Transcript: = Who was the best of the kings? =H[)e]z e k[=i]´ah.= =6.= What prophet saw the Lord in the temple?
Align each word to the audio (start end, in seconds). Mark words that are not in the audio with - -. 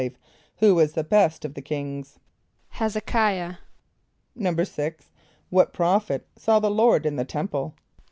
= 0.35 0.55
Who 0.61 0.73
was 0.73 0.93
the 0.93 1.03
best 1.03 1.45
of 1.45 1.53
the 1.53 1.61
kings? 1.61 2.17
=H[)e]z 2.79 2.97
e 2.97 3.01
k[=i]´ah.= 3.05 3.59
=6.= 4.35 4.95
What 5.51 5.73
prophet 5.73 6.25
saw 6.35 6.57
the 6.59 6.71
Lord 6.71 7.05
in 7.05 7.17
the 7.17 7.23
temple? 7.25 7.75